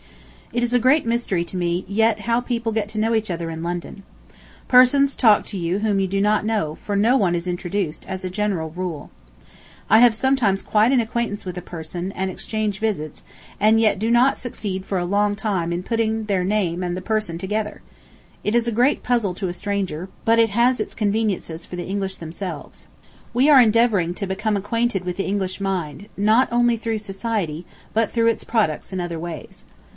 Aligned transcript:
It 0.51 0.63
is 0.63 0.73
a 0.73 0.79
great 0.79 1.05
mystery 1.05 1.45
to 1.45 1.55
me 1.55 1.85
yet 1.87 2.21
how 2.21 2.41
people 2.41 2.71
get 2.71 2.89
to 2.89 2.99
know 2.99 3.13
each 3.13 3.31
other 3.31 3.49
in 3.51 3.63
London. 3.63 4.01
Persons 4.67 5.15
talk 5.15 5.45
to 5.45 5.57
you 5.57 5.79
whom 5.79 5.99
you 5.99 6.07
do 6.07 6.19
not 6.19 6.43
know, 6.43 6.75
for 6.75 6.95
no 6.95 7.15
one 7.15 7.35
is 7.35 7.47
introduced, 7.47 8.03
as 8.07 8.25
a 8.25 8.29
general 8.29 8.71
rule. 8.71 9.11
I 9.89 9.99
have 9.99 10.13
sometimes 10.15 10.63
quite 10.63 10.91
an 10.91 10.99
acquaintance 10.99 11.45
with 11.45 11.57
a 11.57 11.61
person, 11.61 12.11
and 12.13 12.29
exchange 12.29 12.79
visits, 12.79 13.21
and 13.61 13.79
yet 13.79 13.99
do 13.99 14.09
not 14.11 14.39
succeed 14.39 14.85
for 14.85 14.97
a 14.97 15.05
long 15.05 15.35
time 15.35 15.71
in 15.71 15.83
putting 15.83 16.25
their 16.25 16.43
name 16.43 16.83
and 16.83 16.97
the 16.97 17.01
person 17.01 17.37
together.... 17.37 17.81
It 18.43 18.55
is 18.55 18.67
a 18.67 18.73
great 18.73 19.03
puzzle 19.03 19.35
to 19.35 19.47
a 19.49 19.53
stranger, 19.53 20.09
but 20.25 20.39
has 20.39 20.79
its 20.79 20.95
conveniences 20.95 21.65
for 21.65 21.75
the 21.77 21.85
English 21.87 22.15
themselves. 22.15 22.87
We 23.35 23.49
are 23.49 23.61
endeavoring 23.61 24.15
to 24.15 24.27
become 24.27 24.57
acquainted 24.57 25.05
with 25.05 25.15
the 25.15 25.27
English 25.27 25.61
mind, 25.61 26.09
not 26.17 26.49
only 26.51 26.75
through 26.75 26.97
society, 26.97 27.65
but 27.93 28.11
through 28.11 28.27
its 28.27 28.43
products 28.43 28.91
in 28.91 28.99
other 28.99 29.19
ways. 29.19 29.63